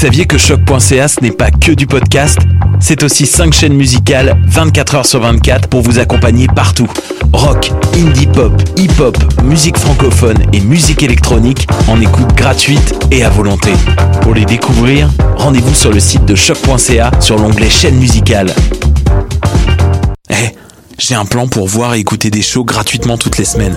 saviez 0.00 0.24
que 0.24 0.38
choc.ca 0.38 1.08
ce 1.08 1.20
n'est 1.20 1.30
pas 1.30 1.50
que 1.50 1.72
du 1.72 1.86
podcast? 1.86 2.38
C'est 2.80 3.02
aussi 3.02 3.26
5 3.26 3.52
chaînes 3.52 3.74
musicales 3.74 4.34
24 4.46 4.94
heures 4.94 5.04
sur 5.04 5.20
24 5.20 5.68
pour 5.68 5.82
vous 5.82 5.98
accompagner 5.98 6.46
partout. 6.46 6.88
Rock, 7.34 7.70
indie 7.94 8.26
pop, 8.26 8.50
hip-hop, 8.78 9.18
musique 9.42 9.76
francophone 9.76 10.38
et 10.54 10.60
musique 10.60 11.02
électronique 11.02 11.68
en 11.86 12.00
écoute 12.00 12.34
gratuite 12.34 12.94
et 13.10 13.24
à 13.24 13.28
volonté. 13.28 13.72
Pour 14.22 14.32
les 14.32 14.46
découvrir, 14.46 15.10
rendez-vous 15.36 15.74
sur 15.74 15.92
le 15.92 16.00
site 16.00 16.24
de 16.24 16.34
choc.ca 16.34 17.10
sur 17.20 17.36
l'onglet 17.36 17.68
chaîne 17.68 17.96
musicale. 17.96 18.54
Eh, 20.30 20.54
j'ai 20.96 21.14
un 21.14 21.26
plan 21.26 21.46
pour 21.46 21.68
voir 21.68 21.92
et 21.92 21.98
écouter 21.98 22.30
des 22.30 22.40
shows 22.40 22.64
gratuitement 22.64 23.18
toutes 23.18 23.36
les 23.36 23.44
semaines. 23.44 23.76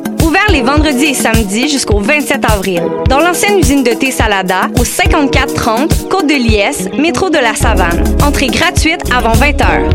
Ouvert 0.31 0.49
les 0.49 0.61
vendredis 0.61 1.07
et 1.07 1.13
samedis 1.13 1.67
jusqu'au 1.67 1.99
27 1.99 2.49
avril. 2.49 2.81
Dans 3.09 3.19
l'ancienne 3.19 3.59
usine 3.59 3.83
de 3.83 3.91
thé 3.91 4.11
Salada, 4.11 4.69
au 4.79 4.85
5430 4.85 6.07
Côte 6.07 6.25
de 6.25 6.35
Liesse, 6.35 6.87
métro 6.97 7.29
de 7.29 7.37
la 7.37 7.53
Savane. 7.53 8.01
Entrée 8.25 8.47
gratuite 8.47 9.01
avant 9.13 9.33
20 9.33 9.51
h. 9.57 9.89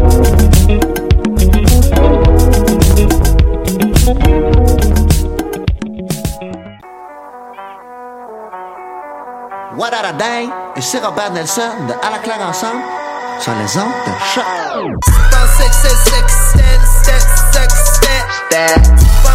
What 9.78 9.94
a 9.94 10.12
Dang 10.12 10.50
et 10.76 10.82
c'est 10.82 11.02
Robert 11.02 11.32
Nelson 11.32 11.62
de 11.88 11.94
À 12.06 12.10
la 12.10 12.18
claire 12.18 12.46
ensemble 12.46 12.82
sur 13.40 13.52
les 13.52 13.78
ondes 13.78 13.88
de 14.06 14.12
choc. 14.34 14.44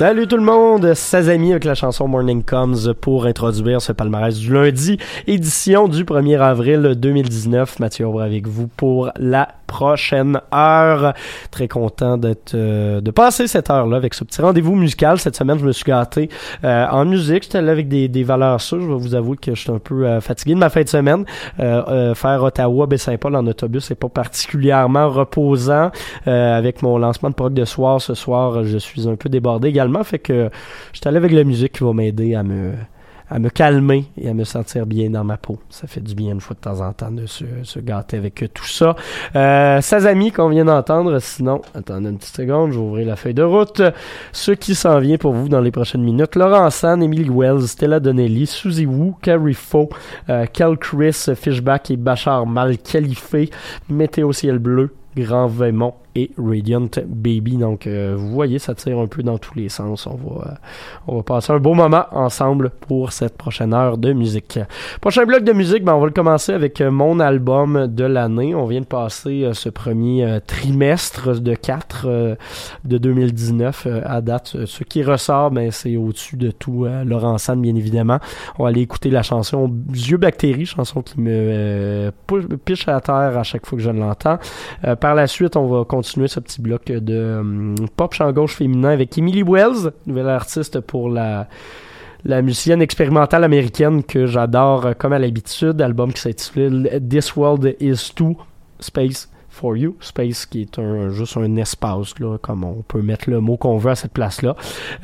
Salut 0.00 0.26
tout 0.26 0.38
le 0.38 0.42
monde, 0.42 0.94
Sazami 0.94 1.50
avec 1.50 1.64
la 1.64 1.74
chanson 1.74 2.08
Morning 2.08 2.42
Comes 2.42 2.94
pour 3.02 3.26
introduire 3.26 3.82
ce 3.82 3.92
palmarès 3.92 4.34
du 4.34 4.50
lundi, 4.50 4.96
édition 5.26 5.88
du 5.88 6.04
1er 6.04 6.40
avril 6.40 6.94
2019. 6.96 7.78
Mathieu 7.80 8.06
Aubry 8.06 8.24
avec 8.24 8.46
vous 8.46 8.66
pour 8.66 9.10
la 9.18 9.46
prochaine 9.70 10.40
heure. 10.52 11.14
Très 11.50 11.68
content 11.68 12.18
d'être 12.18 12.54
euh, 12.54 13.00
de 13.00 13.10
passer 13.12 13.46
cette 13.46 13.70
heure-là 13.70 13.96
avec 13.96 14.14
ce 14.14 14.24
petit 14.24 14.42
rendez-vous 14.42 14.74
musical. 14.74 15.18
Cette 15.18 15.36
semaine, 15.36 15.58
je 15.58 15.64
me 15.66 15.72
suis 15.72 15.84
gâté 15.84 16.28
euh, 16.64 16.86
en 16.90 17.04
musique. 17.04 17.44
J'étais 17.44 17.62
là 17.62 17.70
avec 17.70 17.88
des, 17.88 18.08
des 18.08 18.24
valeurs 18.24 18.60
sûres. 18.60 18.80
Je 18.80 18.88
vais 18.88 18.98
vous 18.98 19.14
avouer 19.14 19.36
que 19.36 19.54
je 19.54 19.60
suis 19.60 19.70
un 19.70 19.78
peu 19.78 20.06
euh, 20.06 20.20
fatigué 20.20 20.54
de 20.54 20.58
ma 20.58 20.70
fin 20.70 20.82
de 20.82 20.88
semaine. 20.88 21.24
faire 21.56 22.42
Ottawa-Baie-Saint-Paul 22.42 23.36
en 23.36 23.46
autobus, 23.46 23.84
c'est 23.84 23.94
pas 23.94 24.08
particulièrement 24.08 25.08
reposant. 25.08 25.90
avec 26.26 26.82
mon 26.82 26.98
lancement 26.98 27.30
de 27.30 27.34
prog 27.34 27.52
de 27.52 27.64
soir 27.64 28.00
ce 28.00 28.14
soir, 28.14 28.64
je 28.64 28.78
suis 28.78 29.08
un 29.08 29.14
peu 29.14 29.28
débordé 29.28 29.68
également. 29.68 29.89
Fait 30.04 30.18
que 30.18 30.50
je 30.92 30.98
suis 30.98 31.08
allé 31.08 31.16
avec 31.16 31.32
la 31.32 31.44
musique 31.44 31.72
qui 31.72 31.84
va 31.84 31.92
m'aider 31.92 32.34
à 32.34 32.42
me 32.42 32.72
à 33.30 33.38
me 33.38 33.48
calmer 33.48 34.06
et 34.20 34.28
à 34.28 34.34
me 34.34 34.44
sentir 34.44 34.86
bien 34.86 35.08
dans 35.08 35.22
ma 35.22 35.36
peau. 35.36 35.58
Ça 35.70 35.86
fait 35.86 36.00
du 36.00 36.14
bien 36.14 36.32
une 36.32 36.40
fois 36.40 36.56
de 36.56 36.60
temps 36.60 36.80
en 36.80 36.92
temps 36.92 37.12
de 37.12 37.26
se, 37.26 37.44
se 37.62 37.78
gâter 37.78 38.16
avec 38.16 38.44
tout 38.52 38.66
ça. 38.66 38.96
Euh, 39.36 39.80
amis 39.90 40.32
qu'on 40.32 40.48
vient 40.48 40.64
d'entendre, 40.64 41.18
sinon, 41.20 41.62
attendez 41.74 42.08
une 42.08 42.18
petite 42.18 42.34
seconde, 42.34 42.72
je 42.72 42.78
vais 42.78 42.84
ouvrir 42.84 43.06
la 43.06 43.16
feuille 43.16 43.34
de 43.34 43.42
route. 43.42 43.82
Ce 44.32 44.50
qui 44.50 44.74
s'en 44.74 44.98
vient 44.98 45.16
pour 45.16 45.32
vous 45.32 45.48
dans 45.48 45.60
les 45.60 45.70
prochaines 45.70 46.02
minutes, 46.02 46.34
Laurent 46.34 46.68
San, 46.70 47.02
Emily 47.02 47.30
Wells, 47.30 47.68
Stella 47.68 48.00
Donnelly, 48.00 48.46
Suzy 48.46 48.86
Wu, 48.86 49.14
Carrie 49.22 49.54
Faux, 49.54 49.90
euh, 50.28 50.46
Cal 50.46 50.76
Chris, 50.76 51.26
Fishback 51.36 51.92
et 51.92 51.96
Bachar 51.96 52.46
Mal 52.46 52.78
qualifié, 52.78 53.50
Météo 53.88 54.32
Ciel 54.32 54.58
Bleu, 54.58 54.92
Grand 55.16 55.46
Vémont 55.46 55.94
et 56.14 56.30
Radiant 56.36 56.88
Baby. 57.06 57.56
Donc, 57.56 57.86
euh, 57.86 58.14
vous 58.16 58.30
voyez, 58.30 58.58
ça 58.58 58.74
tire 58.74 58.98
un 58.98 59.06
peu 59.06 59.22
dans 59.22 59.38
tous 59.38 59.54
les 59.54 59.68
sens. 59.68 60.06
On 60.06 60.16
va, 60.16 60.46
euh, 60.46 60.54
on 61.06 61.16
va 61.16 61.22
passer 61.22 61.52
un 61.52 61.58
beau 61.58 61.74
moment 61.74 62.04
ensemble 62.12 62.70
pour 62.70 63.12
cette 63.12 63.36
prochaine 63.36 63.72
heure 63.72 63.98
de 63.98 64.12
musique. 64.12 64.58
Prochain 65.00 65.24
bloc 65.24 65.44
de 65.44 65.52
musique, 65.52 65.84
ben, 65.84 65.94
on 65.94 66.00
va 66.00 66.06
le 66.06 66.12
commencer 66.12 66.52
avec 66.52 66.80
euh, 66.80 66.90
mon 66.90 67.20
album 67.20 67.86
de 67.86 68.04
l'année. 68.04 68.54
On 68.54 68.66
vient 68.66 68.80
de 68.80 68.86
passer 68.86 69.50
ce 69.52 69.68
premier 69.68 70.40
trimestre 70.46 71.40
de 71.40 71.54
4 71.54 72.06
de 72.84 72.98
2019 72.98 73.86
à 74.04 74.20
date. 74.20 74.56
Ce 74.64 74.84
qui 74.84 75.02
ressort, 75.02 75.50
ben, 75.50 75.70
c'est 75.70 75.96
au-dessus 75.96 76.36
de 76.36 76.50
tout 76.50 76.86
Laurent 77.04 77.38
Sand, 77.38 77.60
bien 77.60 77.74
évidemment. 77.74 78.18
On 78.58 78.64
va 78.64 78.70
aller 78.70 78.82
écouter 78.82 79.10
la 79.10 79.22
chanson 79.22 79.70
Yeux 79.92 80.16
bactéries, 80.16 80.66
chanson 80.66 81.02
qui 81.02 81.20
me 81.20 82.10
piche 82.64 82.88
à 82.88 83.00
terre 83.00 83.38
à 83.38 83.42
chaque 83.42 83.66
fois 83.66 83.78
que 83.78 83.84
je 83.84 83.90
l'entends. 83.90 84.38
par 85.00 85.14
la 85.14 85.26
suite, 85.26 85.56
on 85.56 85.66
va 85.66 85.84
continuer 85.84 85.99
ce 86.02 86.40
petit 86.40 86.60
bloc 86.60 86.86
de 86.86 87.38
hum, 87.40 87.74
pop 87.96 88.14
chant 88.14 88.32
gauche 88.32 88.54
féminin 88.54 88.90
avec 88.90 89.16
Emily 89.18 89.42
Wells, 89.42 89.92
nouvelle 90.06 90.28
artiste 90.28 90.80
pour 90.80 91.08
la 91.08 91.48
la 92.24 92.42
musicienne 92.42 92.82
expérimentale 92.82 93.44
américaine 93.44 94.02
que 94.04 94.26
j'adore 94.26 94.86
euh, 94.86 94.92
comme 94.96 95.12
à 95.12 95.18
l'habitude, 95.18 95.80
album 95.80 96.12
qui 96.12 96.20
s'intitule 96.20 97.00
This 97.08 97.36
World 97.36 97.76
Is 97.80 98.12
Too 98.14 98.36
Space 98.78 99.28
for 99.48 99.76
You, 99.76 99.96
Space 100.00 100.46
qui 100.46 100.62
est 100.62 100.78
un, 100.78 101.10
juste 101.10 101.36
un 101.36 101.56
espace, 101.56 102.18
là, 102.20 102.38
comme 102.38 102.62
on 102.62 102.82
peut 102.82 103.02
mettre 103.02 103.28
le 103.28 103.40
mot 103.40 103.56
qu'on 103.56 103.78
veut 103.78 103.90
à 103.90 103.94
cette 103.96 104.12
place-là. 104.12 104.54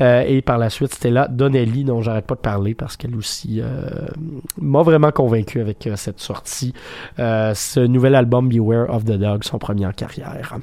Euh, 0.00 0.23
et 0.26 0.41
par 0.41 0.57
la 0.57 0.71
suite, 0.71 0.95
c'était 0.95 1.11
là 1.11 1.26
Donnelly, 1.29 1.85
dont 1.85 2.00
j'arrête 2.00 2.26
pas 2.26 2.37
de 2.37 2.41
parler 2.41 2.75
parce 2.75 2.97
qu'elle 2.97 3.17
aussi 3.17 3.61
euh, 3.61 4.07
m'a 4.61 4.83
vraiment 4.83 5.11
convaincu 5.11 5.61
avec 5.61 5.88
cette 5.97 6.21
sortie. 6.21 6.73
ce 7.19 7.81
nouvel 7.81 8.15
album 8.15 8.49
Beware 8.49 8.88
of 8.88 9.05
the 9.05 9.19
Dog, 9.19 9.43
son 9.43 9.59
premier 9.59 9.87
en 9.87 9.93
carrière. 9.93 10.57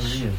I 0.00 0.02
see 0.02 0.30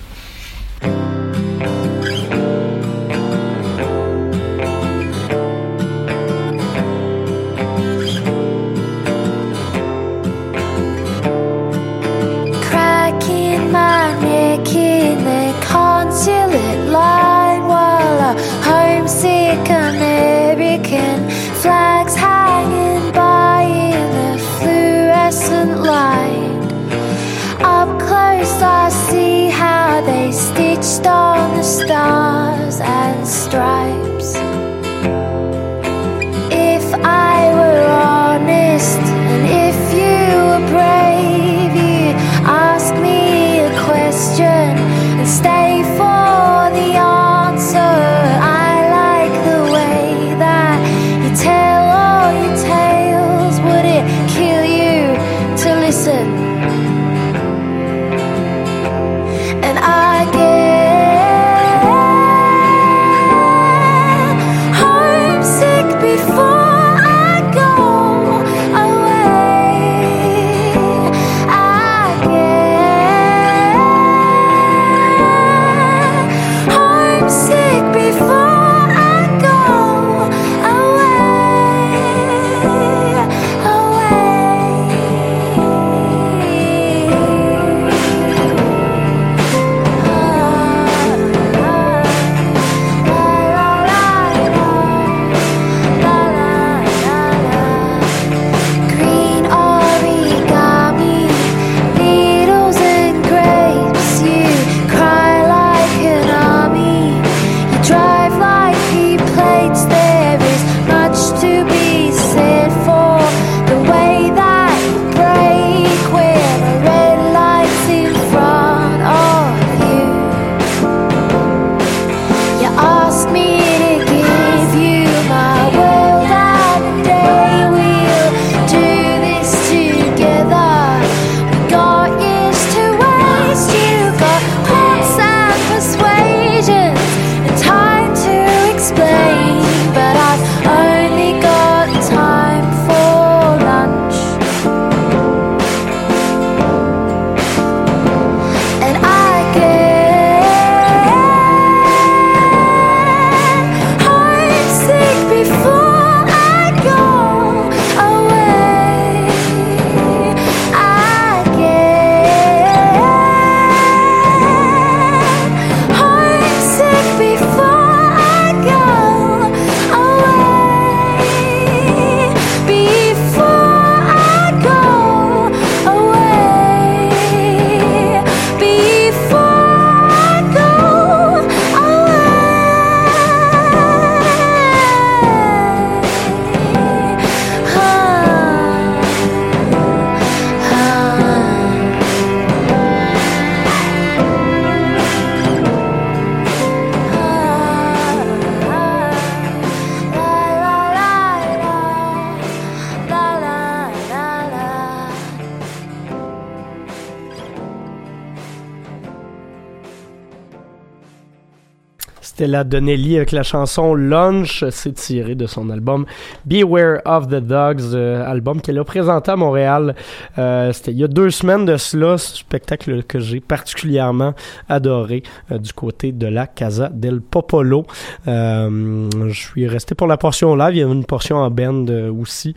Stella 212.42 212.64
Donnelly 212.64 213.18
avec 213.18 213.34
la 213.34 213.44
chanson 213.44 213.94
Lunch. 213.94 214.66
C'est 214.72 214.94
tiré 214.94 215.36
de 215.36 215.46
son 215.46 215.70
album 215.70 216.08
Beware 216.44 217.00
of 217.06 217.28
the 217.28 217.36
Dogs, 217.36 217.94
euh, 217.94 218.26
album 218.26 218.62
qu'elle 218.62 218.80
a 218.80 218.84
présenté 218.84 219.30
à 219.30 219.36
Montréal. 219.36 219.94
Euh, 220.40 220.74
C'était 220.74 220.90
il 220.90 220.98
y 220.98 221.04
a 221.04 221.08
deux 221.08 221.30
semaines 221.30 221.66
de 221.66 221.78
cela, 221.78 222.18
spectacle 222.18 223.04
que 223.04 223.20
j'ai 223.20 223.42
particulièrement 223.42 224.34
adoré 224.70 225.22
euh, 225.52 225.60
du 225.60 225.72
côté 225.72 226.14
de 226.14 226.26
la 226.26 226.48
Casa 226.48 226.90
del 226.90 227.22
Popolo. 227.22 227.86
Je 228.26 229.30
suis 229.32 229.68
resté 229.68 229.94
pour 229.94 230.08
la 230.08 230.18
portion 230.18 230.56
live, 230.56 230.74
il 230.74 230.80
y 230.80 230.82
avait 230.82 230.92
une 230.92 231.06
portion 231.06 231.38
en 231.38 231.52
band 231.52 231.86
aussi 232.20 232.56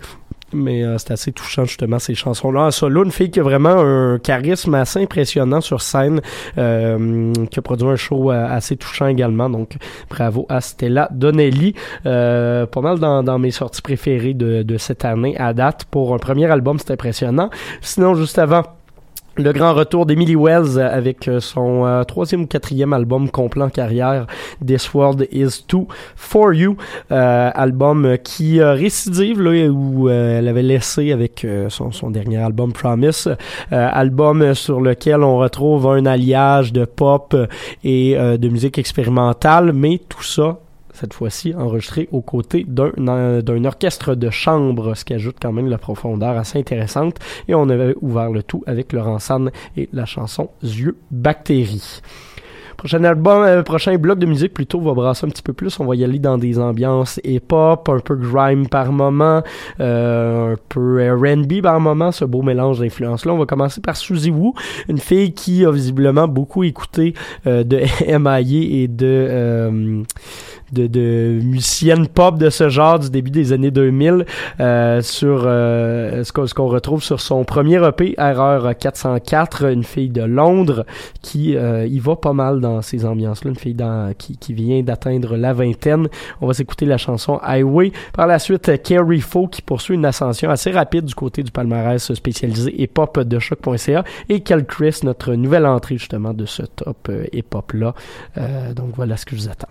mais 0.55 0.83
euh, 0.83 0.99
c'est 0.99 1.11
assez 1.11 1.33
touchant 1.33 1.65
justement 1.65 1.99
ces 1.99 2.15
chansons-là 2.15 2.63
en 2.63 2.71
solo. 2.71 3.05
Une 3.05 3.11
fille 3.11 3.31
qui 3.31 3.41
a 3.41 3.43
vraiment 3.43 3.77
un 3.81 4.19
charisme 4.19 4.75
assez 4.75 5.03
impressionnant 5.03 5.61
sur 5.61 5.83
scène, 5.83 6.21
euh, 6.59 7.33
qui 7.51 7.59
a 7.59 7.63
produit 7.63 7.89
un 7.89 7.97
show 7.97 8.31
euh, 8.31 8.47
assez 8.49 8.77
touchant 8.77 9.07
également. 9.07 9.51
Donc 9.51 9.77
bravo 10.09 10.47
à 10.49 10.61
Stella 10.61 11.09
Donnelly. 11.13 11.75
Euh, 12.07 12.67
pas 12.67 12.81
mal 12.81 12.99
dans, 12.99 13.23
dans, 13.23 13.39
mes 13.39 13.51
sorties 13.51 13.83
préférées 13.83 14.35
de, 14.35 14.63
de 14.63 14.79
cette 14.79 15.05
année 15.05 15.37
à 15.39 15.53
date. 15.53 15.85
Pour 15.91 16.15
un 16.15 16.19
premier 16.19 16.47
album, 16.51 16.79
c'est 16.79 16.93
impressionnant. 16.93 17.51
Sinon, 17.81 18.15
juste 18.15 18.39
avant 18.39 18.63
le 19.37 19.53
grand 19.53 19.75
retour 19.75 20.07
d'Emily 20.07 20.37
Wells 20.37 20.79
avec 20.79 21.29
euh, 21.29 21.41
son 21.41 21.85
euh, 21.85 22.05
troisième 22.05 22.43
ou 22.43 22.47
quatrième 22.47 22.93
album 22.93 23.31
complet 23.31 23.65
en 23.65 23.69
carrière, 23.69 24.27
This 24.65 24.95
World 24.95 25.27
Is 25.33 25.65
Too 25.67 25.89
For 26.15 26.55
You, 26.55 26.77
euh, 27.11 27.51
album 27.53 28.17
qui 28.23 28.63
récidive 28.63 29.41
là 29.43 29.69
où 29.69 30.09
elle 30.09 30.49
avait 30.49 30.63
laissé 30.63 31.13
avec 31.13 31.47
son, 31.69 31.91
son, 31.91 32.11
dernier 32.11 32.39
album 32.39 32.73
Promise, 32.73 33.37
album 33.71 34.55
sur 34.55 34.81
lequel 34.81 35.23
on 35.23 35.39
retrouve 35.39 35.87
un 35.89 36.07
alliage 36.07 36.73
de 36.73 36.85
pop 36.85 37.37
et 37.83 38.15
de 38.17 38.49
musique 38.49 38.79
expérimentale, 38.79 39.73
mais 39.73 40.01
tout 40.09 40.23
ça 40.23 40.59
cette 40.95 41.13
fois-ci 41.13 41.55
enregistré 41.55 42.09
aux 42.13 42.23
côtés 42.23 42.65
d'un 42.67 43.65
orchestre 43.65 44.15
de 44.15 44.31
chambre, 44.31 44.95
ce 44.95 45.05
qui 45.05 45.15
ajoute 45.15 45.37
quand 45.41 45.53
même 45.53 45.69
la 45.69 45.79
profondeur 45.79 46.37
assez 46.37 46.59
intéressante. 46.59 47.19
Et 47.49 47.55
on 47.55 47.69
avait 47.69 47.95
ouvert 48.01 48.31
le 48.31 48.43
tout 48.43 48.63
avec 48.67 48.93
Laurent 48.93 49.19
San 49.19 49.51
et 49.77 49.89
la 49.93 50.07
chanson 50.07 50.51
Yeux 50.63 50.97
Bactéries. 51.11 52.01
Prochain 52.77 53.05
album, 53.05 53.43
euh, 53.43 53.63
prochain 53.63 53.97
bloc 53.97 54.19
de 54.19 54.27
musique 54.27 54.53
plutôt 54.53 54.81
va 54.81 54.93
brasser 54.95 55.27
un 55.27 55.29
petit 55.31 55.43
peu 55.43 55.53
plus. 55.53 55.79
On 55.81 55.87
va 55.87 55.95
y 55.95 56.05
aller 56.05 56.19
dans 56.19 56.39
des 56.39 56.59
ambiances 56.59 57.21
hip-hop, 57.25 57.89
un 57.89 58.01
peu 58.01 58.17
grime 58.17 58.69
par 58.69 58.93
moment, 58.93 59.43
euh, 59.81 60.55
un 60.55 60.57
peu 60.69 61.01
R&B 61.13 61.63
par 61.63 61.81
moment, 61.81 62.13
ce 62.13 62.25
beau 62.25 62.43
mélange 62.43 62.81
d'influences-là. 62.81 63.33
On 63.33 63.39
va 63.39 63.47
commencer 63.47 63.81
par 63.81 63.97
Suzy 63.97 64.31
Woo, 64.31 64.55
une 64.89 64.99
fille 64.99 65.33
qui 65.33 65.65
a 65.65 65.71
visiblement 65.71 66.29
beaucoup 66.29 66.65
écouté 66.65 67.15
euh, 67.47 67.65
de 67.65 67.81
M.I.A. 68.07 68.41
et 68.41 68.89
de 68.89 69.07
euh, 69.31 70.03
de, 70.75 70.87
de 70.87 71.41
musicienne 71.43 72.09
pop 72.09 72.39
de 72.39 72.51
ce 72.51 72.69
genre 72.69 72.99
du 72.99 73.09
début 73.09 73.31
des 73.31 73.53
années 73.53 73.71
2000 73.71 74.27
euh, 74.61 75.01
sur 75.01 75.45
euh, 75.47 76.25
ce 76.25 76.55
qu'on 76.55 76.67
retrouve 76.67 77.03
sur 77.03 77.21
son 77.21 77.45
premier 77.45 77.83
EP 77.87 78.15
Erreur 78.19 78.77
404 78.77 79.71
une 79.71 79.85
fille 79.85 80.11
de 80.11 80.23
Londres 80.23 80.85
qui 81.23 81.57
euh, 81.57 81.87
y 81.87 81.99
va 82.01 82.17
pas 82.17 82.33
mal 82.33 82.61
dans 82.61 82.83
ces 82.83 83.07
ambiances 83.07 83.45
là 83.45 83.51
une 83.51 83.57
fille 83.57 83.75
dans, 83.75 84.13
qui, 84.19 84.37
qui 84.37 84.53
vient 84.53 84.83
d'atteindre 84.83 85.37
la 85.37 85.53
vingtaine. 85.53 86.09
On 86.41 86.47
va 86.47 86.55
s'écouter 86.55 86.87
la 86.87 86.99
chanson 86.99 87.39
Highway. 87.43 87.93
Par 88.13 88.27
la 88.27 88.39
suite 88.39 88.83
Carrie 88.83 89.21
Faux 89.21 89.47
qui 89.47 89.63
poursuit 89.63 89.95
une 89.95 90.05
ascension 90.05 90.51
assez 90.51 90.73
rapide 90.73 91.05
du 91.05 91.15
côté 91.15 91.43
du 91.43 91.53
palmarès 91.53 92.13
spécialisé 92.13 92.75
hip 92.83 92.99
hop 92.99 93.21
de 93.21 93.39
choc.ca 93.39 94.05
et 94.29 94.41
Cal 94.41 94.67
Chris 94.67 95.01
notre 95.05 95.35
nouvelle 95.35 95.67
entrée 95.67 95.97
justement 95.97 96.35
de 96.35 96.47
ce 96.47 96.63
top 96.63 97.11
hip 97.33 97.55
hop 97.55 97.73
là 97.73 97.95
donc 98.75 98.97
voilà 98.97 99.17
ce 99.17 99.25
que 99.25 99.37
je 99.37 99.43
vous 99.43 99.49
attends 99.49 99.69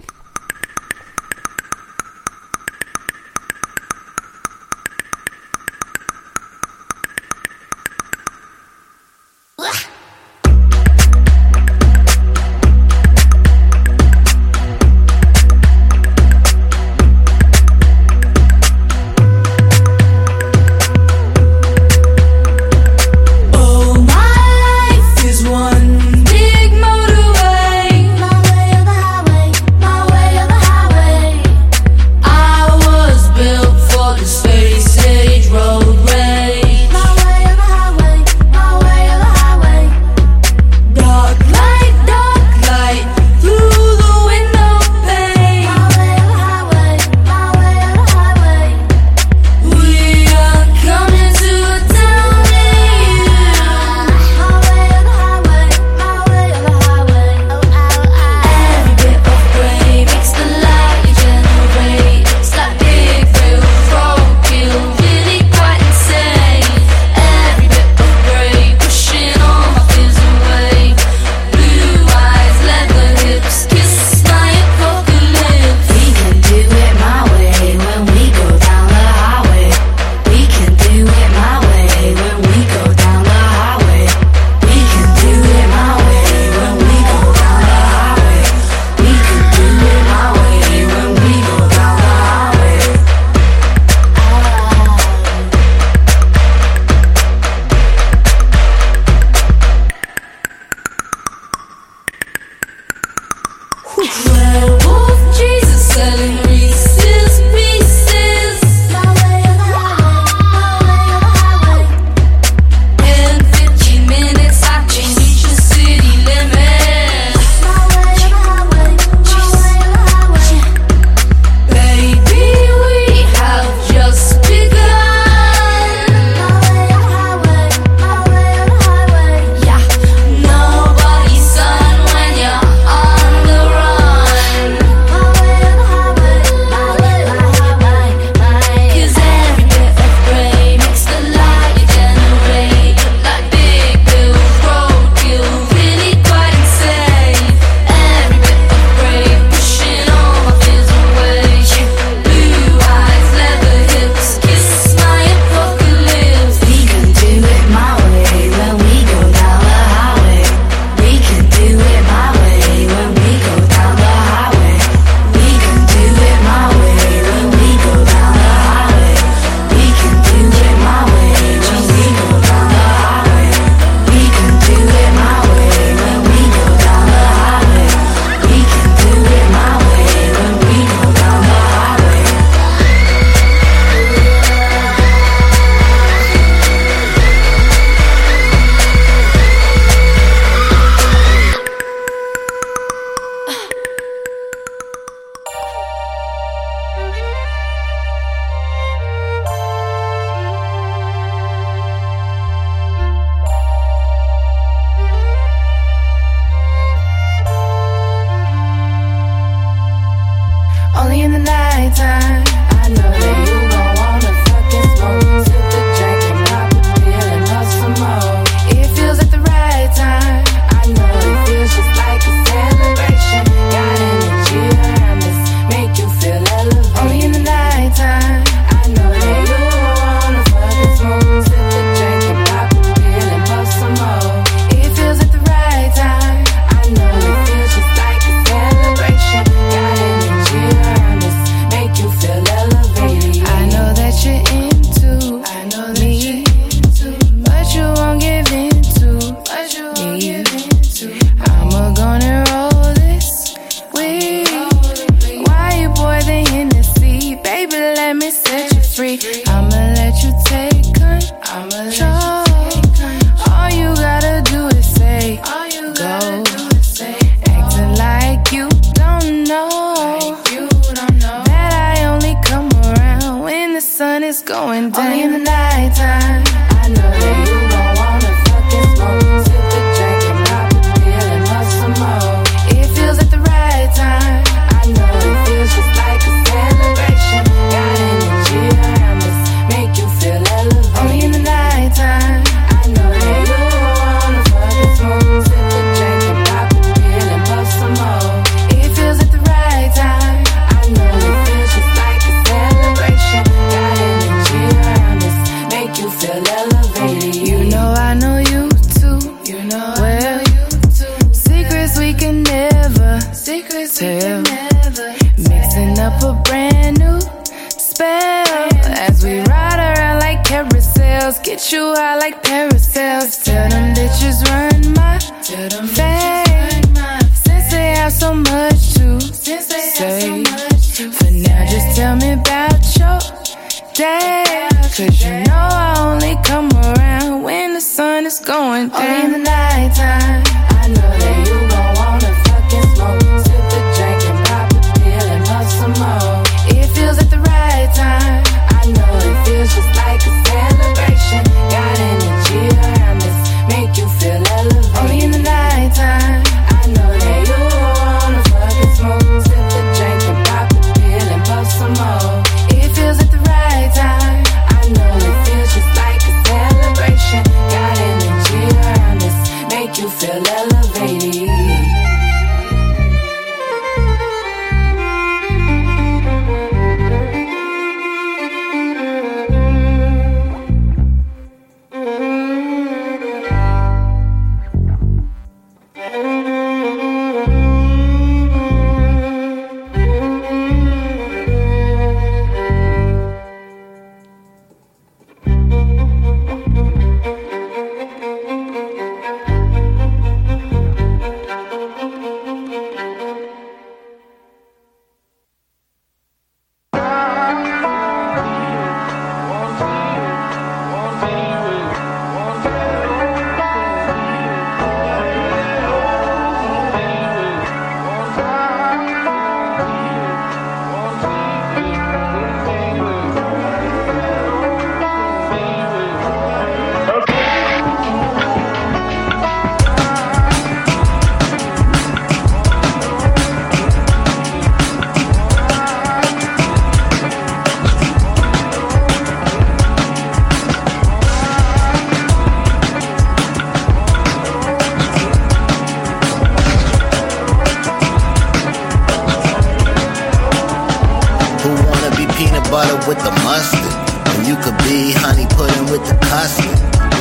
honey 454.93 455.49
pudding 455.57 455.89
with 455.89 456.05
the 456.05 456.13
custard. 456.29 456.69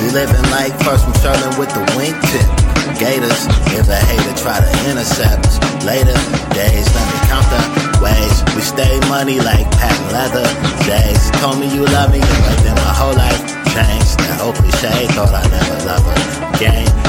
We 0.05 0.13
living 0.13 0.45
like 0.53 0.77
first 0.85 1.05
from 1.05 1.17
Sherlin 1.25 1.57
with 1.57 1.73
the 1.73 1.81
wing 1.97 2.13
tip. 2.29 2.49
Gators, 3.01 3.49
if 3.73 3.89
a 3.89 3.97
hater 3.97 4.37
try 4.37 4.61
to 4.61 4.71
intercept 4.91 5.47
us. 5.47 5.57
Later 5.85 6.13
days, 6.53 6.87
let 6.93 7.07
me 7.09 7.19
count 7.33 7.49
the 7.49 7.63
ways. 8.05 8.37
We 8.55 8.61
stay 8.61 9.01
money 9.09 9.41
like 9.41 9.65
patent 9.81 10.13
leather 10.13 10.45
days. 10.85 11.31
Told 11.41 11.59
me 11.59 11.73
you 11.73 11.85
love 11.85 12.13
me, 12.13 12.21
right 12.21 12.61
then 12.61 12.77
my 12.77 12.93
whole 12.93 13.17
life 13.17 13.41
changed. 13.73 14.21
That 14.21 14.41
old 14.45 14.55
cliche, 14.57 15.09
thought 15.17 15.33
I 15.33 15.43
never 15.49 15.77
love 15.89 16.05
a 16.05 16.59
game. 16.59 17.02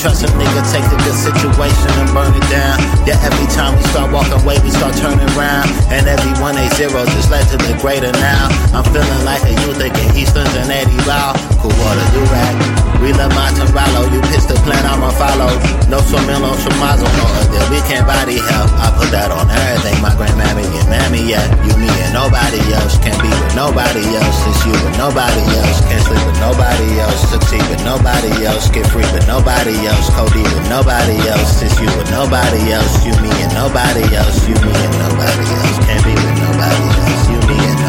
Trust 0.00 0.24
a 0.24 0.28
nigga, 0.32 0.64
take 0.72 0.88
the 0.88 0.96
good 1.04 1.12
situation 1.12 1.92
and 2.00 2.08
burn 2.16 2.32
it 2.32 2.40
down. 2.48 2.80
Yeah, 3.04 3.20
every 3.20 3.44
time 3.52 3.76
we 3.76 3.84
start 3.92 4.08
walking 4.08 4.32
away, 4.32 4.56
we 4.64 4.72
start 4.72 4.96
turning 4.96 5.20
around. 5.36 5.68
And 5.92 6.08
every 6.08 6.32
one 6.40 6.56
eight 6.56 6.72
zero 6.72 7.04
just 7.12 7.28
led 7.28 7.44
to 7.52 7.60
the 7.60 7.76
greater 7.84 8.10
now. 8.16 8.48
I'm 8.72 8.80
feeling 8.96 9.24
like 9.28 9.44
a 9.44 9.52
youth 9.60 9.76
again, 9.76 10.16
Eastern's 10.16 10.48
and 10.56 10.72
Eddie 10.72 11.04
Lau. 11.04 11.36
Cool 11.60 11.76
water, 11.76 12.08
do 12.16 12.24
rag. 12.32 12.56
We 13.04 13.12
love 13.12 13.32
Martin 13.36 13.68
Rallo, 13.76 14.08
you 14.08 14.20
pitch 14.32 14.48
the 14.48 14.56
plan, 14.64 14.80
I'ma 14.80 15.12
follow. 15.12 15.52
No 15.92 16.00
swimming 16.04 16.40
on 16.40 16.56
Shamazo, 16.56 17.04
no 17.04 17.24
other. 17.36 17.60
We 17.68 17.84
can't 17.84 18.08
body 18.08 18.40
help. 18.40 18.72
I 18.80 18.88
put 18.96 19.12
that 19.12 19.28
on 19.28 19.44
everything. 19.48 20.00
My 20.00 20.12
grandmammy 20.16 20.64
and 20.64 20.88
mammy, 20.88 21.20
yeah. 21.28 21.44
You, 21.64 21.76
me, 21.76 21.88
and 21.88 22.16
nobody 22.16 22.60
else. 22.72 22.96
Can't 23.04 23.16
be 23.20 23.28
with 23.28 23.52
nobody 23.52 24.04
else. 24.16 24.40
It's 24.48 24.60
you 24.64 24.72
with 24.72 24.96
nobody 24.96 25.44
else. 25.60 25.84
Can't 25.84 26.04
sleep 26.08 26.24
with 26.24 26.40
nobody 26.40 26.88
else. 26.96 27.20
Succeed 27.28 27.64
with 27.68 27.84
nobody 27.84 28.32
else. 28.44 28.64
Get 28.72 28.88
free 28.88 29.08
with 29.12 29.28
nobody 29.28 29.76
else. 29.84 30.08
Cody 30.16 30.40
with 30.40 30.64
nobody 30.72 31.16
else. 31.28 31.60
It's 31.60 31.76
you 31.76 31.92
with 31.92 32.08
nobody 32.08 32.72
else. 32.72 33.04
You, 33.04 33.12
me, 33.20 33.32
and 33.36 33.52
nobody 33.52 34.04
else. 34.16 34.48
You, 34.48 34.56
me, 34.60 34.72
and 34.72 34.96
nobody 34.96 35.44
else. 35.44 35.76
Can't 35.84 36.04
be 36.08 36.16
with 36.16 36.36
nobody 36.40 36.84
else. 37.04 37.22
You, 37.28 37.40
me, 37.48 37.58
and. 37.68 37.79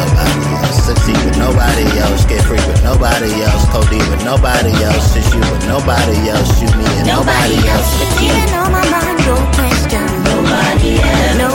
Succeed 0.82 1.14
with 1.22 1.38
nobody 1.38 1.86
else. 2.02 2.24
Get 2.26 2.42
free 2.42 2.58
with 2.66 2.82
nobody 2.82 3.30
else. 3.46 3.62
Cody 3.70 4.02
with 4.10 4.24
nobody 4.24 4.74
else. 4.82 5.14
It's 5.14 5.30
you 5.32 5.38
with 5.38 5.62
nobody 5.70 6.18
else. 6.26 6.50
You, 6.58 6.66
me, 6.74 6.82
and 6.98 7.06
nobody, 7.06 7.54
else. 7.70 8.18
Even 8.18 8.50
on 8.50 8.66
my 8.74 8.82
mind, 8.90 9.18
no 9.22 9.38
question. 9.54 10.02
Nobody 10.26 10.98
else. 10.98 11.38
No 11.38 11.50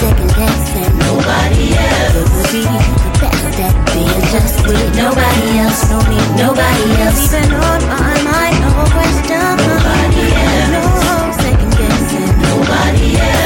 second 0.00 0.30
guessing. 0.32 0.88
Nobody 1.04 1.76
else. 1.76 2.16
It 2.16 2.24
would 2.32 2.48
be 2.48 2.64
the 2.64 3.12
best 3.20 3.60
at 3.60 3.76
being 3.92 4.24
just 4.32 4.64
with 4.64 4.88
nobody 4.96 5.48
else. 5.60 5.84
No 5.92 6.00
me, 6.08 6.16
nobody 6.40 6.88
else. 7.04 7.28
Even 7.28 7.52
on 7.52 7.80
my 7.92 8.16
mind, 8.24 8.56
no 8.64 8.72
question. 8.88 9.52
Nobody 9.68 10.32
else. 10.32 11.04
No 11.04 11.16
second 11.44 11.72
guessing. 11.76 12.32
Nobody 12.40 13.20
else. 13.20 13.41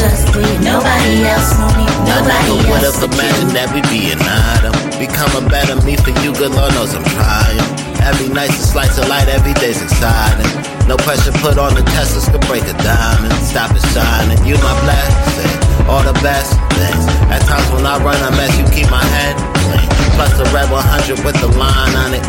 Just 0.00 0.30
nobody 0.62 1.26
else. 1.26 1.56
No 1.58 1.68
me, 1.76 1.84
nobody 2.06 2.52
I 2.52 2.70
would 2.70 2.84
have 2.84 3.00
imagined 3.02 3.52
that 3.56 3.68
we'd 3.74 3.88
be 3.92 4.12
an 4.12 4.20
item. 4.22 4.74
Become 4.96 5.32
a 5.36 5.42
better 5.48 5.76
me 5.84 5.96
for 5.96 6.12
you, 6.24 6.32
good 6.34 6.52
Lord 6.52 6.72
knows 6.74 6.94
I'm 6.94 7.04
trying. 7.16 7.60
Every 8.04 8.32
night's 8.32 8.56
a 8.56 8.66
slice 8.66 8.96
of 8.96 9.08
light, 9.08 9.28
every 9.28 9.52
day's 9.60 9.82
exciting. 9.82 10.48
No 10.88 10.96
pressure 10.96 11.34
put 11.44 11.60
on 11.60 11.76
the 11.76 11.84
testers 11.92 12.24
could 12.32 12.40
break 12.48 12.64
a 12.64 12.72
diamond. 12.80 13.34
Stop 13.44 13.76
it 13.76 13.84
shining, 13.92 14.40
you 14.48 14.56
my 14.64 14.72
blessing. 14.80 15.52
All 15.84 16.00
the 16.00 16.16
best 16.24 16.56
things. 16.72 17.04
At 17.28 17.44
times 17.44 17.68
when 17.76 17.84
I 17.84 18.00
run 18.00 18.16
a 18.16 18.32
mess, 18.32 18.56
you 18.56 18.64
keep 18.72 18.88
my 18.88 19.04
head 19.04 19.36
clean. 19.68 19.88
Plus 20.16 20.32
the 20.40 20.48
red 20.50 20.70
100 20.72 21.20
with 21.24 21.36
the 21.44 21.52
line 21.60 21.94
on 21.94 22.16
it. 22.16 22.24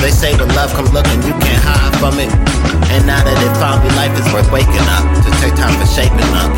They 0.00 0.10
say 0.10 0.32
the 0.34 0.46
love 0.56 0.72
come 0.72 0.88
looking, 0.94 1.20
you 1.26 1.34
can't 1.42 1.60
hide 1.60 1.94
from 2.00 2.16
it. 2.16 2.30
And 2.88 3.04
now 3.04 3.20
that 3.20 3.36
it 3.36 3.52
found 3.60 3.84
me, 3.84 3.90
life 3.98 4.14
is 4.16 4.24
worth 4.32 4.48
waking 4.50 4.88
up. 4.96 5.04
To 5.26 5.30
take 5.44 5.54
time 5.58 5.74
for 5.76 5.86
shaping 5.86 6.32
up. 6.38 6.48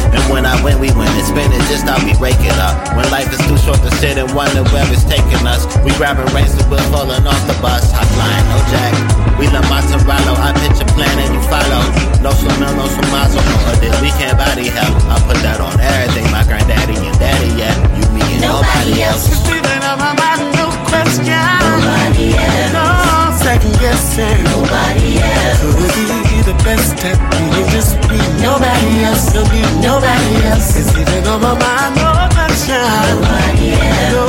And 0.60 0.68
when 0.68 0.76
we 0.76 0.92
win. 0.92 1.08
And 1.08 1.24
spin 1.24 1.48
it 1.56 1.64
just 1.72 1.88
we 2.04 2.12
rake 2.20 2.40
it 2.44 2.58
up. 2.60 2.76
When 2.92 3.08
life 3.08 3.32
is 3.32 3.40
too 3.48 3.56
short 3.56 3.80
to 3.80 3.90
sit 3.96 4.20
and 4.20 4.28
wonder 4.36 4.60
where 4.68 4.84
it's 4.92 5.04
taking 5.08 5.40
us. 5.48 5.64
We 5.80 5.90
grabbing 5.96 6.28
reins 6.36 6.52
the 6.52 6.64
wheel 6.68 6.84
falling 6.92 7.24
off 7.24 7.40
the 7.48 7.56
bus. 7.64 7.88
Hot 7.96 8.04
flying, 8.12 8.46
no 8.52 8.60
jack. 8.68 8.92
We 9.40 9.48
love 9.48 9.64
Monterallo. 9.72 10.36
I 10.36 10.52
pitch 10.60 10.76
a 10.84 10.86
plan 10.92 11.16
and 11.16 11.32
you 11.32 11.40
follow. 11.48 11.80
No 12.20 12.30
sumo, 12.36 12.68
no 12.76 12.84
sumazo, 12.92 13.40
no 13.40 13.72
deal. 13.80 13.96
We 14.04 14.12
can't 14.20 14.36
body 14.36 14.68
hell. 14.68 14.92
I 15.08 15.16
put 15.24 15.40
that 15.40 15.64
on 15.64 15.80
everything. 15.80 16.28
My 16.28 16.44
granddaddy 16.44 16.96
and 17.08 17.16
daddy, 17.16 17.56
yeah. 17.56 17.72
You, 17.96 18.04
me, 18.12 18.20
and 18.20 18.44
nobody, 18.44 19.00
else. 19.00 19.32
Sleeping 19.40 19.80
on 19.80 19.96
my 19.96 20.12
mind, 20.12 20.44
no 20.60 20.68
question. 20.92 21.24
Nobody 21.24 22.36
else. 22.36 22.72
No 22.76 23.09
second 23.40 23.72
guessing. 23.80 24.44
Nobody 24.44 25.18
else. 25.18 25.60
Could 25.60 25.96
be 26.28 26.38
the 26.44 26.56
best 26.64 26.96
at 27.04 27.18
being 27.32 27.68
just 27.72 27.96
me. 28.08 28.18
Nobody 28.44 29.04
else. 29.08 29.32
No 29.34 29.42
need 29.52 29.70
nobody 29.80 30.34
else. 30.50 30.76
It's 30.76 30.92
even 31.00 31.26
on 31.26 31.40
my 31.40 31.54
mind, 31.56 31.94
no 31.96 32.10
question. 32.36 32.84
Nobody 33.08 33.72
else. 33.72 34.12
No 34.12 34.26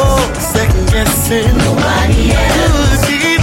second 0.55 0.85
guessing. 0.91 1.51
Nobody 1.57 2.31
else. 2.31 2.80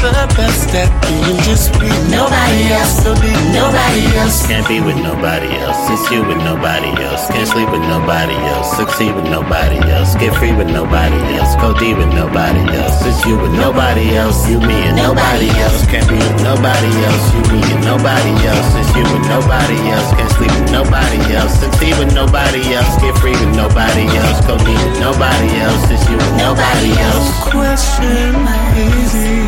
Could 0.08 0.16
be 0.16 0.24
the 0.24 0.40
best 0.40 0.72
at 0.72 0.88
being 1.04 1.36
just 1.44 1.68
me. 1.76 1.92
Nobody 2.08 2.72
else. 2.72 3.04
No 3.04 3.12
need 3.12 3.36
nobody 3.52 4.08
else. 4.16 4.46
Can't 4.48 4.64
be 4.64 4.80
with 4.80 4.96
nobody 5.04 5.52
else. 5.60 5.76
It's 5.92 6.08
you 6.08 6.24
with 6.24 6.40
nobody 6.40 6.88
else. 7.04 7.28
Can't 7.28 7.44
sleep 7.44 7.68
with 7.68 7.84
nobody 7.84 8.32
else. 8.48 8.72
Succeed 8.76 9.12
with 9.12 9.28
nobody 9.28 9.76
else. 9.92 10.16
Get 10.16 10.32
free 10.32 10.56
with 10.56 10.72
nobody 10.72 11.20
else. 11.36 11.52
Go 11.60 11.76
deep 11.76 11.98
with 12.00 12.08
nobody 12.16 12.64
else. 12.72 13.04
It's 13.04 13.20
you 13.28 13.36
with 13.36 13.52
nobody 13.52 14.16
else. 14.16 14.48
You, 14.48 14.60
me, 14.64 14.88
and 14.88 14.96
nobody 14.96 15.52
else. 15.60 15.84
Can't 15.84 16.08
be 16.08 16.16
with 16.16 16.40
nobody 16.40 16.92
else. 17.04 17.24
You, 17.36 17.42
me, 17.52 17.60
and 17.68 17.84
nobody 17.84 18.32
else. 18.48 18.68
It's 18.80 18.90
you 18.96 19.04
with 19.04 19.28
nobody 19.28 19.76
else. 19.92 20.08
Can't 20.16 20.32
sleep 20.40 20.52
with 20.56 20.72
nobody 20.72 21.20
else. 21.36 21.52
Succeed 21.60 21.94
with 22.00 22.14
nobody 22.16 22.64
else. 22.72 22.96
Get 22.96 23.12
free 23.20 23.36
with 23.36 23.52
nobody 23.52 24.08
else. 24.16 24.40
Go 24.48 24.56
deep 24.56 24.80
with 24.88 25.00
nobody 25.04 25.52
else. 25.60 25.84
It's 25.92 26.04
you 26.08 26.16
with 26.16 26.34
nobody 26.40 26.96
else. 26.96 27.28
Question 27.52 28.32
easy. 28.72 29.47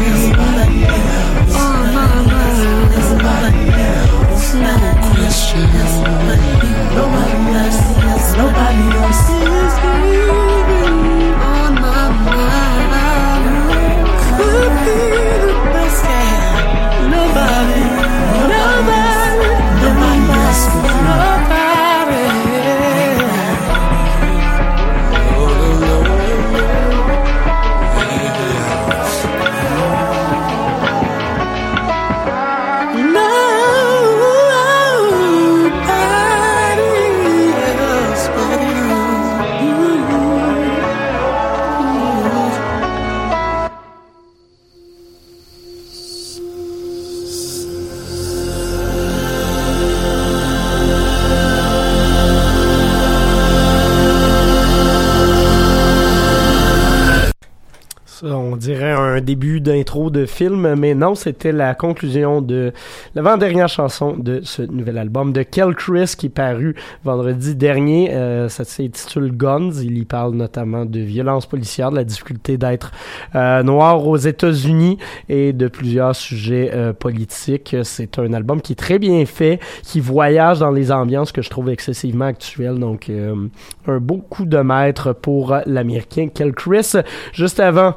Début 59.21 59.61
d'intro 59.61 60.11
de 60.11 60.27
film, 60.27 60.75
mais 60.75 60.95
non, 60.95 61.15
c'était 61.15 61.53
la 61.53 61.75
conclusion 61.75 62.43
de 62.43 62.73
l'avant-dernière 63.15 63.69
chanson 63.69 64.17
de 64.17 64.41
ce 64.43 64.63
nouvel 64.63 64.99
album 64.99 65.33
de 65.33 65.43
Kel 65.43 65.75
Chris 65.75 66.15
qui 66.17 66.27
est 66.27 66.31
paru 66.31 66.75
vendredi 67.05 67.55
dernier. 67.55 68.13
Euh, 68.13 68.49
ça 68.49 68.65
s'intitule 68.65 69.37
Guns. 69.37 69.73
Il 69.83 69.99
y 69.99 70.05
parle 70.05 70.35
notamment 70.35 70.85
de 70.85 71.01
violence 71.01 71.47
policière, 71.47 71.91
de 71.91 71.97
la 71.97 72.05
difficulté 72.05 72.57
d'être 72.59 72.93
euh, 73.35 73.63
noir 73.63 74.07
aux 74.07 74.17
États-Unis 74.17 74.99
et 75.29 75.53
de 75.53 75.69
plusieurs 75.69 76.15
sujets 76.15 76.71
euh, 76.73 76.93
politiques. 76.93 77.77
C'est 77.83 78.19
un 78.19 78.33
album 78.33 78.61
qui 78.61 78.73
est 78.73 78.77
très 78.77 78.99
bien 78.99 79.25
fait, 79.27 79.61
qui 79.83 80.01
voyage 80.01 80.59
dans 80.59 80.71
les 80.71 80.93
ambiances 80.93 81.33
que 81.33 81.43
je 81.43 81.51
trouve 81.51 81.71
excessivement 81.71 82.27
actuelles. 82.27 82.79
Donc, 82.79 83.11
un 83.11 83.99
beau 83.99 84.19
coup 84.19 84.45
de 84.45 84.59
maître 84.59 85.13
pour 85.13 85.57
l'américain 85.67 86.29
Kel 86.33 86.53
Chris. 86.53 86.93
Juste 87.33 87.61
avant, 87.61 87.95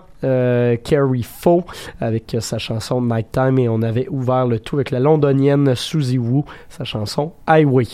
Carrie 0.83 1.23
Faux 1.23 1.63
avec 1.99 2.35
euh, 2.35 2.39
sa 2.39 2.57
chanson 2.57 3.01
Nighttime 3.01 3.59
et 3.59 3.69
on 3.69 3.81
avait 3.81 4.07
ouvert 4.09 4.47
le 4.47 4.59
tout 4.59 4.75
avec 4.75 4.91
la 4.91 4.99
londonienne 4.99 5.75
Suzy 5.75 6.17
Woo, 6.17 6.45
sa 6.69 6.83
chanson 6.83 7.33
Highway. 7.47 7.87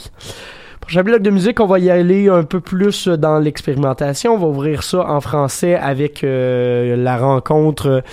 Prochain 0.81 1.03
bloc 1.03 1.21
de 1.21 1.29
musique, 1.29 1.59
on 1.59 1.67
va 1.67 1.79
y 1.79 1.89
aller 1.89 2.29
un 2.29 2.43
peu 2.43 2.61
plus 2.61 3.07
dans 3.07 3.37
l'expérimentation. 3.37 4.33
On 4.33 4.37
va 4.37 4.47
ouvrir 4.47 4.81
ça 4.81 5.07
en 5.07 5.21
français 5.21 5.75
avec 5.75 6.23
euh, 6.23 6.95
la 6.95 7.17
rencontre 7.17 8.03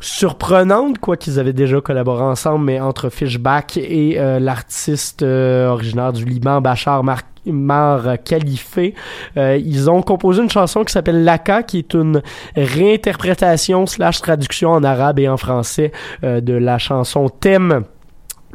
surprenante, 0.00 0.98
quoi 0.98 1.16
qu'ils 1.16 1.38
avaient 1.38 1.52
déjà 1.52 1.80
collaboré 1.80 2.22
ensemble, 2.22 2.64
mais 2.64 2.80
entre 2.80 3.08
Fishback 3.08 3.76
et 3.76 4.18
euh, 4.18 4.38
l'artiste 4.38 5.22
euh, 5.22 5.68
originaire 5.68 6.12
du 6.12 6.24
Liban, 6.24 6.60
Bachar 6.60 7.02
Mar 7.02 7.22
Mar 7.52 8.16
Khalifé. 8.24 8.94
Euh, 9.36 9.56
ils 9.56 9.90
ont 9.90 10.02
composé 10.02 10.42
une 10.42 10.50
chanson 10.50 10.84
qui 10.84 10.92
s'appelle 10.92 11.24
Laka, 11.24 11.62
qui 11.62 11.78
est 11.78 11.94
une 11.94 12.22
réinterprétation 12.56 13.86
slash 13.86 14.20
traduction 14.20 14.70
en 14.70 14.84
arabe 14.84 15.18
et 15.18 15.28
en 15.28 15.36
français 15.36 15.92
euh, 16.24 16.40
de 16.40 16.54
la 16.54 16.78
chanson 16.78 17.28
Thème 17.28 17.84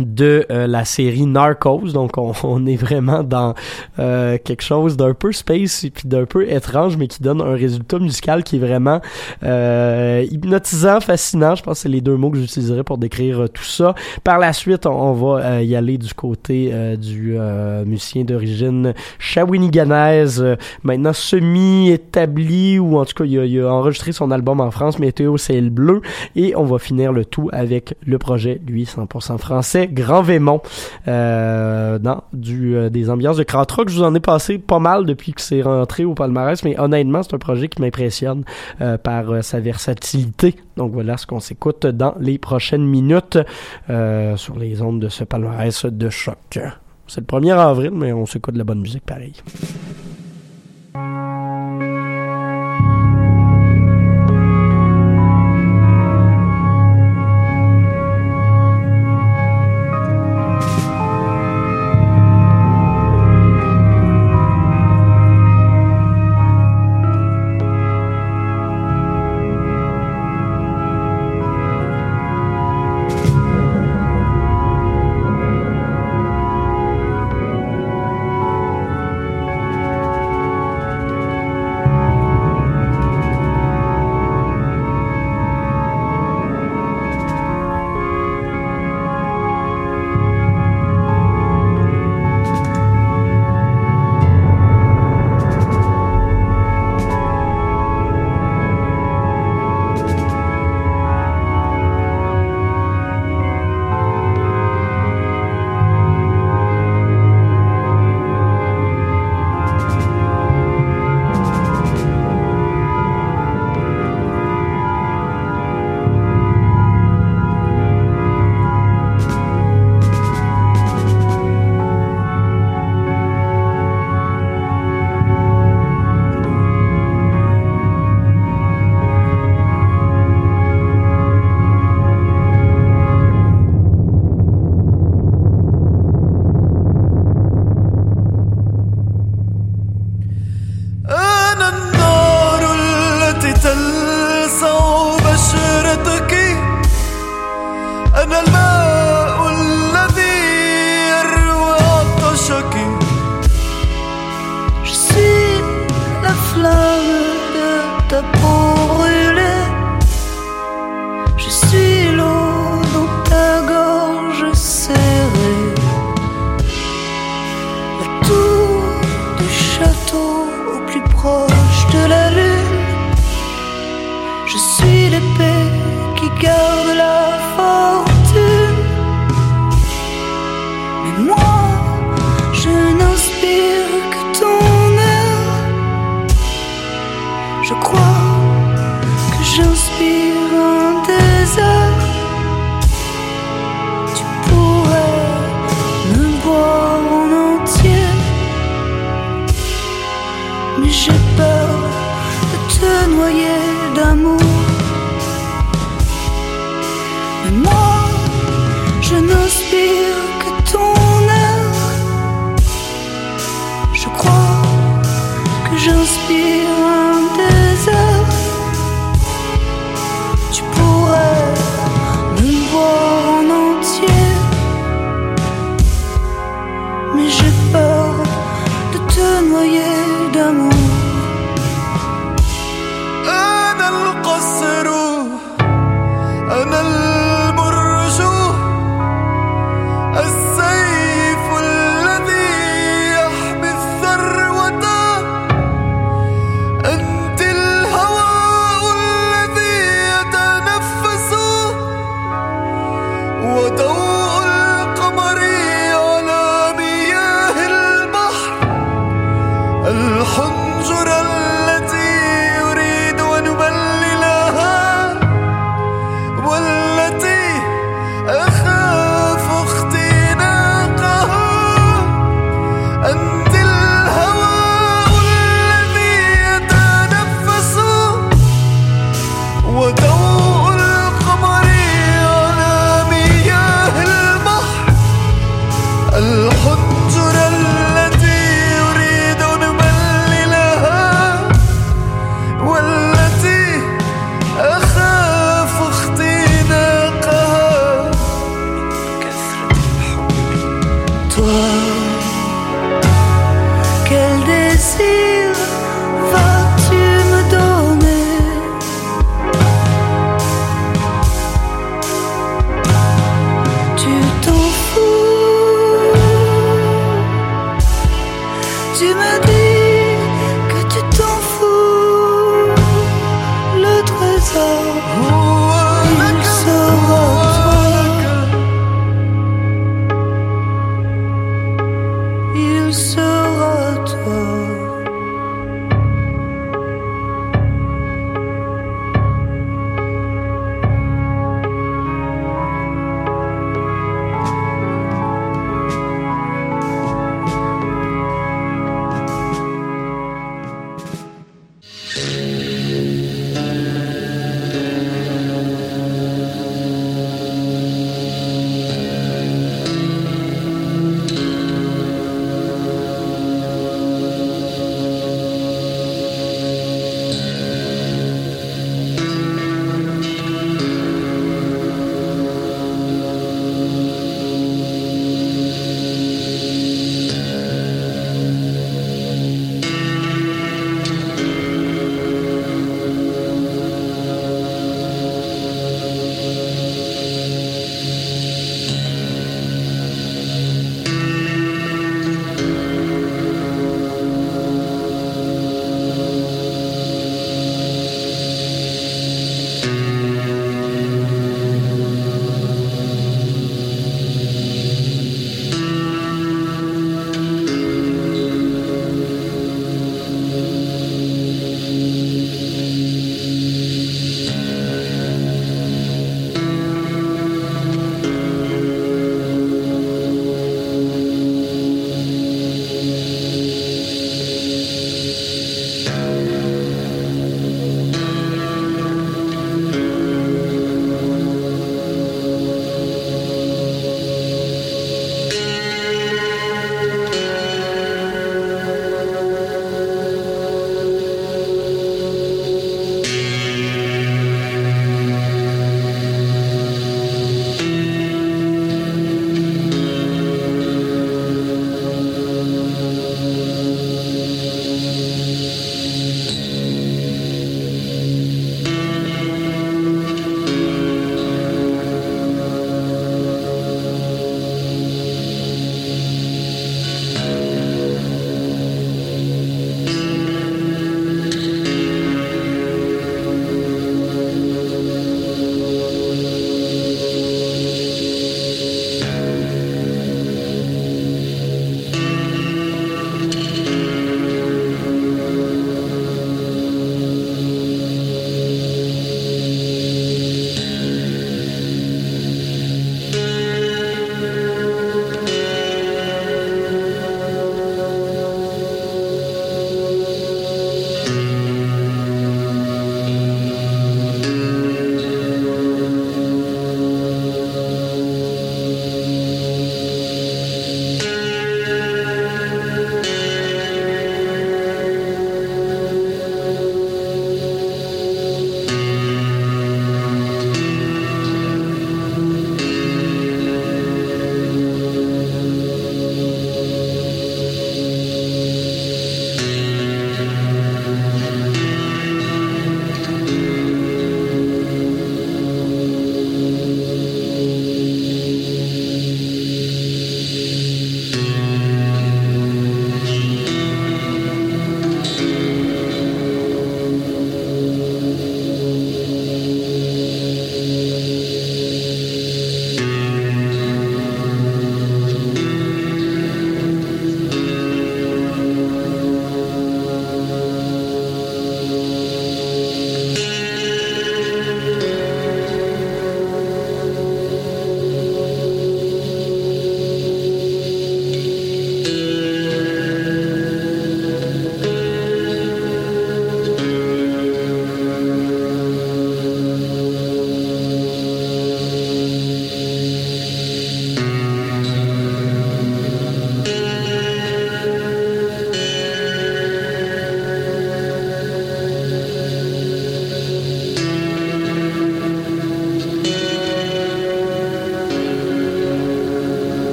de 0.00 0.46
euh, 0.50 0.66
la 0.66 0.84
série 0.84 1.26
Narcos. 1.26 1.92
Donc, 1.92 2.18
on, 2.18 2.32
on 2.44 2.66
est 2.66 2.76
vraiment 2.76 3.22
dans 3.22 3.54
euh, 3.98 4.38
quelque 4.42 4.62
chose 4.62 4.96
d'un 4.96 5.14
peu 5.14 5.32
space 5.32 5.84
et 5.84 5.90
puis 5.90 6.08
d'un 6.08 6.24
peu 6.24 6.50
étrange, 6.50 6.96
mais 6.96 7.06
qui 7.06 7.22
donne 7.22 7.40
un 7.40 7.54
résultat 7.54 7.98
musical 7.98 8.42
qui 8.44 8.56
est 8.56 8.60
vraiment 8.60 9.00
euh, 9.42 10.24
hypnotisant, 10.30 11.00
fascinant. 11.00 11.54
Je 11.54 11.62
pense 11.62 11.78
que 11.78 11.82
c'est 11.82 11.88
les 11.88 12.00
deux 12.00 12.16
mots 12.16 12.30
que 12.30 12.38
j'utiliserais 12.38 12.84
pour 12.84 12.98
décrire 12.98 13.40
euh, 13.40 13.48
tout 13.48 13.64
ça. 13.64 13.94
Par 14.24 14.38
la 14.38 14.52
suite, 14.52 14.86
on, 14.86 15.12
va 15.12 15.44
euh, 15.44 15.62
y 15.62 15.74
aller 15.74 15.98
du 15.98 16.14
côté 16.14 16.70
euh, 16.72 16.96
du 16.96 17.36
musicien 17.86 18.24
d'origine 18.24 18.94
shawiniganaise, 19.18 20.44
maintenant 20.82 21.12
semi-établi, 21.12 22.78
ou 22.78 22.98
en 22.98 23.04
tout 23.04 23.14
cas, 23.14 23.24
il 23.24 23.38
a, 23.38 23.44
il 23.44 23.60
a 23.60 23.72
enregistré 23.72 24.12
son 24.12 24.30
album 24.30 24.60
en 24.60 24.70
France, 24.70 24.98
Météo 24.98 25.36
Ciel 25.36 25.70
Bleu. 25.70 26.02
Et 26.36 26.54
on 26.56 26.64
va 26.64 26.78
finir 26.78 27.12
le 27.12 27.24
tout 27.24 27.48
avec 27.52 27.94
le 28.06 28.18
projet, 28.18 28.60
lui, 28.66 28.84
100% 28.84 29.38
français, 29.38 29.88
Grand 29.92 30.22
Vémont, 30.22 30.60
euh, 31.08 31.98
dans 31.98 32.24
euh, 32.34 32.90
des 32.90 33.10
ambiances 33.10 33.36
de 33.36 33.42
krautrock. 33.42 33.88
Je 33.88 33.96
vous 33.96 34.02
en 34.02 34.14
ai 34.14 34.20
passé 34.20 34.58
pas 34.58 34.78
mal 34.78 35.06
depuis 35.06 35.32
que 35.32 35.40
c'est 35.40 35.62
rentré 35.62 36.04
au 36.04 36.14
palmarès, 36.14 36.62
mais 36.64 36.78
honnêtement, 36.78 37.22
c'est 37.22 37.34
un 37.34 37.38
projet 37.38 37.68
qui 37.68 37.80
m'impressionne 37.80 38.44
euh, 38.80 38.98
par 38.98 39.30
euh, 39.30 39.42
sa 39.42 39.60
versatilité. 39.60 40.56
Donc 40.76 40.92
voilà 40.92 41.16
ce 41.16 41.26
qu'on 41.26 41.40
s'écoute 41.40 41.86
dans 41.86 42.14
les 42.20 42.38
prochaines 42.38 42.86
minutes 42.86 43.38
sur 44.36 44.58
les 44.58 44.82
ondes 44.82 45.00
de 45.00 45.08
ce 45.08 45.24
palmarès 45.24 45.84
de 45.84 46.10
choc. 46.10 46.58
C'est 47.06 47.20
le 47.20 47.26
1er 47.26 47.56
avril, 47.56 47.90
mais 47.92 48.12
on 48.12 48.26
s'écoute 48.26 48.54
de 48.54 48.58
la 48.58 48.64
bonne 48.64 48.80
musique 48.80 49.04
pareil. 49.04 49.34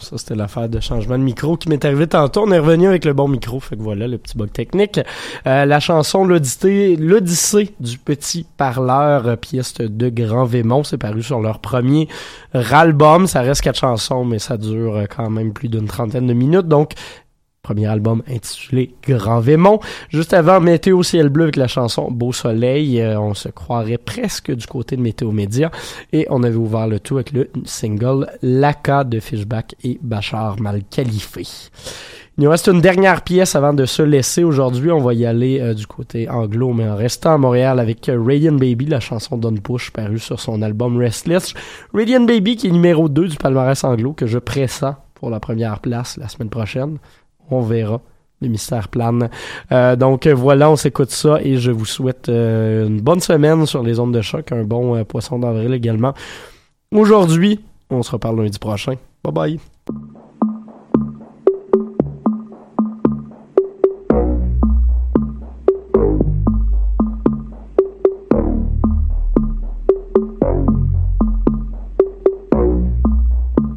Ça 0.00 0.18
c'était 0.18 0.34
l'affaire 0.34 0.68
de 0.68 0.80
changement 0.80 1.18
de 1.18 1.22
micro 1.22 1.56
qui 1.56 1.68
m'est 1.68 1.84
arrivé 1.84 2.06
tantôt. 2.06 2.44
On 2.46 2.52
est 2.52 2.58
revenu 2.58 2.88
avec 2.88 3.04
le 3.04 3.12
bon 3.12 3.28
micro, 3.28 3.60
fait 3.60 3.76
que 3.76 3.82
voilà 3.82 4.08
le 4.08 4.18
petit 4.18 4.36
bug 4.36 4.50
technique. 4.52 5.00
Euh, 5.46 5.64
la 5.64 5.80
chanson 5.80 6.24
L'Odyssée, 6.24 6.96
l'Odyssée 6.96 7.74
du 7.80 7.98
petit 7.98 8.46
parleur, 8.56 9.26
euh, 9.26 9.36
pièce 9.36 9.74
de 9.74 10.08
Grand 10.08 10.44
Vémont, 10.44 10.84
c'est 10.84 10.98
paru 10.98 11.22
sur 11.22 11.40
leur 11.40 11.60
premier 11.60 12.08
album. 12.52 13.26
Ça 13.26 13.42
reste 13.42 13.62
quatre 13.62 13.78
chansons, 13.78 14.24
mais 14.24 14.38
ça 14.38 14.56
dure 14.56 14.96
euh, 14.96 15.04
quand 15.04 15.30
même 15.30 15.52
plus 15.52 15.68
d'une 15.68 15.86
trentaine 15.86 16.26
de 16.26 16.34
minutes, 16.34 16.68
donc 16.68 16.92
premier 17.62 17.86
album 17.86 18.22
intitulé 18.28 18.94
Grand 19.06 19.40
Vémont. 19.40 19.80
Juste 20.08 20.34
avant, 20.34 20.60
Météo 20.60 21.02
Ciel 21.02 21.28
Bleu 21.28 21.44
avec 21.44 21.56
la 21.56 21.68
chanson 21.68 22.10
Beau 22.10 22.32
Soleil. 22.32 23.00
Euh, 23.00 23.20
on 23.20 23.34
se 23.34 23.48
croirait 23.48 23.98
presque 23.98 24.50
du 24.50 24.66
côté 24.66 24.96
de 24.96 25.02
Météo 25.02 25.30
Média. 25.30 25.70
Et 26.12 26.26
on 26.30 26.42
avait 26.42 26.56
ouvert 26.56 26.86
le 26.86 27.00
tout 27.00 27.16
avec 27.16 27.32
le 27.32 27.50
single 27.64 28.28
Laka 28.42 29.04
de 29.04 29.20
Fishback 29.20 29.74
et 29.84 29.98
Bachar 30.02 30.60
Mal 30.60 30.82
Khalifé. 30.90 31.46
Il 32.38 32.44
nous 32.44 32.50
reste 32.50 32.68
une 32.68 32.80
dernière 32.80 33.22
pièce 33.22 33.54
avant 33.54 33.74
de 33.74 33.84
se 33.84 34.00
laisser 34.00 34.44
aujourd'hui. 34.44 34.90
On 34.90 35.00
va 35.00 35.12
y 35.12 35.26
aller 35.26 35.60
euh, 35.60 35.74
du 35.74 35.86
côté 35.86 36.28
anglo, 36.30 36.72
mais 36.72 36.88
en 36.88 36.96
restant 36.96 37.34
à 37.34 37.38
Montréal 37.38 37.78
avec 37.78 38.08
euh, 38.08 38.18
Radiant 38.18 38.54
Baby, 38.54 38.86
la 38.86 39.00
chanson 39.00 39.36
Don 39.36 39.54
Push 39.54 39.90
parue 39.90 40.18
sur 40.18 40.40
son 40.40 40.62
album 40.62 40.96
Restless. 40.96 41.52
Radiant 41.92 42.22
Baby 42.22 42.56
qui 42.56 42.68
est 42.68 42.70
numéro 42.70 43.10
2 43.10 43.28
du 43.28 43.36
palmarès 43.36 43.84
anglo 43.84 44.14
que 44.14 44.26
je 44.26 44.38
pressens 44.38 44.94
pour 45.14 45.28
la 45.28 45.38
première 45.38 45.80
place 45.80 46.16
la 46.16 46.28
semaine 46.28 46.48
prochaine. 46.48 46.96
On 47.50 47.60
verra. 47.62 48.00
Le 48.42 48.48
mystère 48.48 48.88
plane. 48.88 49.28
Euh, 49.70 49.96
donc 49.96 50.26
voilà, 50.26 50.70
on 50.70 50.76
s'écoute 50.76 51.10
ça 51.10 51.42
et 51.42 51.58
je 51.58 51.70
vous 51.70 51.84
souhaite 51.84 52.30
euh, 52.30 52.86
une 52.86 53.02
bonne 53.02 53.20
semaine 53.20 53.66
sur 53.66 53.82
les 53.82 54.00
ondes 54.00 54.14
de 54.14 54.22
choc, 54.22 54.50
un 54.52 54.64
bon 54.64 54.96
euh, 54.96 55.04
poisson 55.04 55.38
d'avril 55.38 55.74
également. 55.74 56.14
Aujourd'hui, 56.90 57.60
on 57.90 58.02
se 58.02 58.12
reparle 58.12 58.40
lundi 58.40 58.58
prochain. 58.58 58.94
Bye 59.22 59.32
bye. 59.32 59.60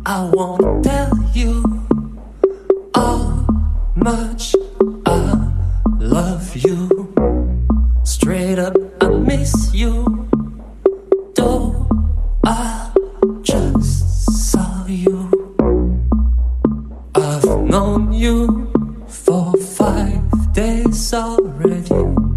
I 0.05 0.29
won't 0.31 0.83
tell 0.83 1.11
you 1.33 1.63
how 2.95 3.32
much 4.03 4.53
I 5.05 5.49
love 5.97 6.57
you. 6.57 7.13
Straight 8.03 8.59
up, 8.59 8.75
I 9.01 9.07
miss 9.07 9.73
you. 9.73 10.27
Though 11.35 11.87
I 12.43 12.91
just 13.41 14.51
saw 14.51 14.85
you. 14.87 15.31
I've 17.15 17.45
known 17.61 18.11
you 18.11 18.69
for 19.07 19.53
five 19.53 20.53
days 20.53 21.13
already. 21.13 22.32